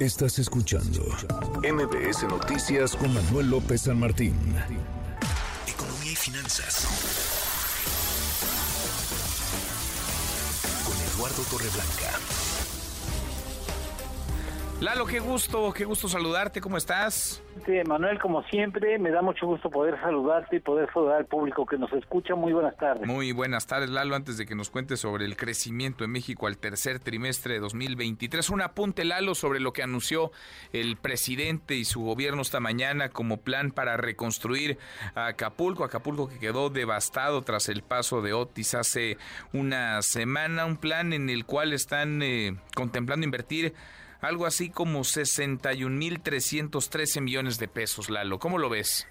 [0.00, 1.02] Estás escuchando
[1.62, 4.34] MBS Noticias con Manuel López San Martín.
[5.66, 6.86] Economía y finanzas.
[10.86, 12.79] Con Eduardo Torreblanca.
[14.80, 17.42] Lalo, qué gusto, qué gusto saludarte, ¿cómo estás?
[17.66, 21.66] Sí, Manuel, como siempre, me da mucho gusto poder saludarte y poder saludar al público
[21.66, 22.34] que nos escucha.
[22.34, 23.06] Muy buenas tardes.
[23.06, 24.16] Muy buenas tardes, Lalo.
[24.16, 28.48] Antes de que nos cuentes sobre el crecimiento en México al tercer trimestre de 2023,
[28.48, 30.32] un apunte, Lalo, sobre lo que anunció
[30.72, 34.78] el presidente y su gobierno esta mañana como plan para reconstruir
[35.14, 35.84] Acapulco.
[35.84, 39.18] Acapulco que quedó devastado tras el paso de Otis hace
[39.52, 40.64] una semana.
[40.64, 43.74] Un plan en el cual están eh, contemplando invertir
[44.20, 48.38] algo así como 61.313 millones de pesos, Lalo.
[48.38, 49.08] ¿Cómo lo ves?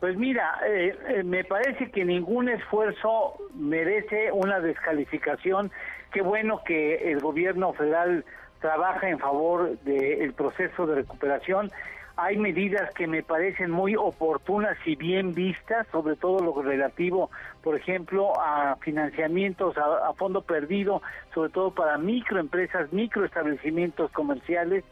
[0.00, 5.70] Pues mira, eh, eh, me parece que ningún esfuerzo merece una descalificación.
[6.12, 8.24] Qué bueno que el gobierno federal
[8.60, 11.70] trabaja en favor del proceso de recuperación
[12.16, 17.30] hay medidas que me parecen muy oportunas y bien vistas, sobre todo lo relativo,
[17.62, 24.84] por ejemplo, a financiamientos a, fondo perdido, sobre todo para microempresas, microestablecimientos comerciales,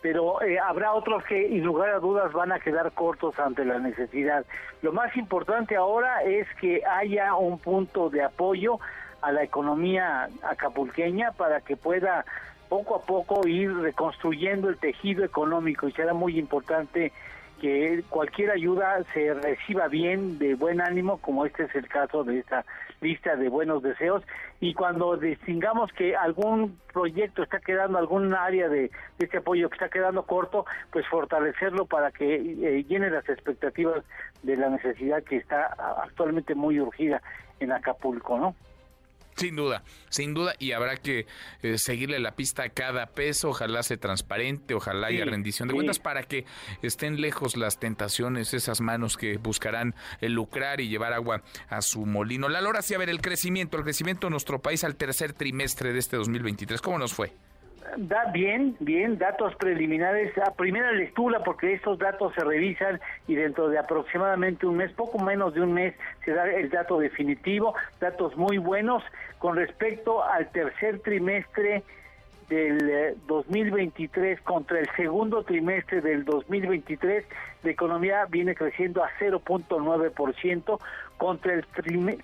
[0.00, 3.78] pero eh, habrá otros que, sin lugar a dudas, van a quedar cortos ante la
[3.78, 4.46] necesidad.
[4.80, 8.78] Lo más importante ahora es que haya un punto de apoyo
[9.20, 12.24] a la economía acapulqueña para que pueda
[12.70, 17.12] poco a poco ir reconstruyendo el tejido económico y será muy importante
[17.60, 22.38] que cualquier ayuda se reciba bien, de buen ánimo, como este es el caso de
[22.38, 22.64] esta
[23.02, 24.22] lista de buenos deseos,
[24.60, 29.88] y cuando distingamos que algún proyecto está quedando, algún área de, este apoyo que está
[29.88, 34.04] quedando corto, pues fortalecerlo para que eh, llene las expectativas
[34.42, 37.20] de la necesidad que está actualmente muy urgida
[37.58, 38.54] en Acapulco, ¿no?
[39.40, 41.26] Sin duda, sin duda, y habrá que
[41.62, 45.98] eh, seguirle la pista a cada peso, ojalá sea transparente, ojalá haya rendición de cuentas
[45.98, 46.44] para que
[46.82, 52.04] estén lejos las tentaciones, esas manos que buscarán el lucrar y llevar agua a su
[52.04, 52.50] molino.
[52.50, 55.94] La Lora, sí, a ver, el crecimiento, el crecimiento de nuestro país al tercer trimestre
[55.94, 57.32] de este 2023, ¿cómo nos fue?
[57.96, 60.36] Da bien, bien, datos preliminares.
[60.38, 65.18] A primera lectura porque estos datos se revisan y dentro de aproximadamente un mes, poco
[65.18, 69.02] menos de un mes, se da el dato definitivo, datos muy buenos.
[69.38, 71.82] Con respecto al tercer trimestre
[72.50, 77.24] del 2023 eh, contra el segundo trimestre del 2023,
[77.62, 80.78] la economía viene creciendo a 0.9%,
[81.20, 81.66] contra el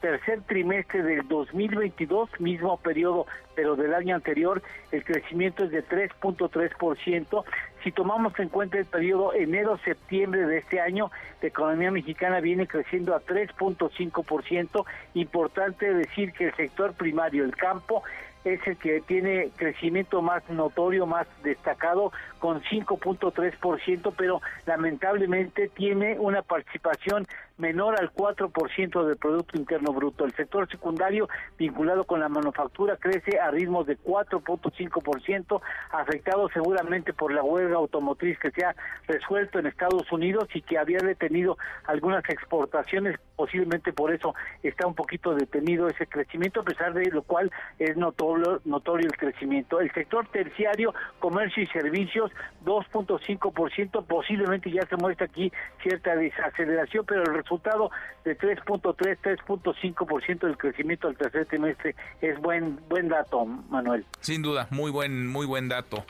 [0.00, 4.62] tercer trimestre del 2022, mismo periodo, pero del año anterior,
[4.92, 7.44] el crecimiento es de 3.3%.
[7.84, 11.10] Si tomamos en cuenta el periodo enero-septiembre de este año,
[11.42, 14.86] la economía mexicana viene creciendo a 3.5%.
[15.12, 18.02] Importante decir que el sector primario, el campo,
[18.44, 26.42] es el que tiene crecimiento más notorio, más destacado, con 5.3%, pero lamentablemente tiene una
[26.42, 27.26] participación
[27.58, 30.24] menor al 4% del Producto Interno Bruto.
[30.24, 31.28] El sector secundario
[31.58, 35.60] vinculado con la manufactura crece a ritmos de 4.5%,
[35.90, 38.74] afectado seguramente por la huelga automotriz que se ha
[39.06, 44.34] resuelto en Estados Unidos y que había detenido algunas exportaciones, posiblemente por eso
[44.64, 49.16] está un poquito detenido ese crecimiento, a pesar de lo cual es notorio, notorio el
[49.16, 49.80] crecimiento.
[49.80, 52.32] El sector terciario, comercio y servicios,
[52.64, 55.52] 2.5%, posiblemente ya se muestra aquí
[55.84, 57.92] cierta desaceleración, pero el resultado
[58.24, 64.04] de 3.3, 3.5% del crecimiento del tercer trimestre es buen buen dato, Manuel.
[64.20, 66.04] Sin duda, muy buen muy buen dato.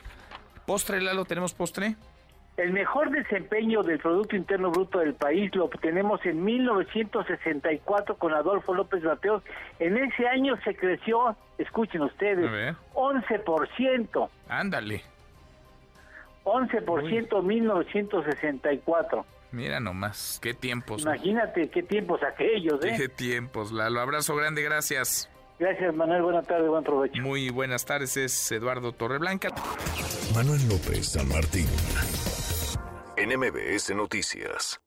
[0.65, 1.95] Postre, Lalo, ¿tenemos postre?
[2.59, 8.73] El mejor desempeño del Producto Interno Bruto del país lo obtenemos en 1964 con Adolfo
[8.73, 9.41] López Mateos.
[9.79, 14.29] En ese año se creció, escuchen ustedes, 11%.
[14.49, 15.03] Ándale.
[16.43, 19.25] 11% 1964.
[19.53, 21.03] Mira nomás, qué tiempos.
[21.03, 22.93] Imagínate qué tiempos aquellos, ¿eh?
[22.97, 24.01] Qué tiempos, Lalo.
[24.01, 25.29] Abrazo grande, gracias.
[25.59, 26.23] Gracias, Manuel.
[26.23, 27.21] Buenas tardes, buen provecho.
[27.21, 29.47] Muy buenas tardes, es Eduardo Torreblanca.
[30.35, 31.67] Manuel López San Martín.
[33.29, 34.79] NMBS Noticias.